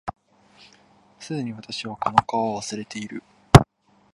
[1.19, 3.21] 既に私はこの顔を忘れている